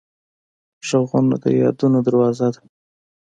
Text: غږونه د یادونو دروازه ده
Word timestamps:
غږونه 0.87 1.35
د 1.43 1.45
یادونو 1.61 1.99
دروازه 2.07 2.47
ده 2.53 2.59